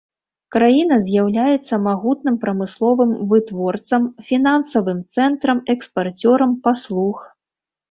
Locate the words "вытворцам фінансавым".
3.35-5.05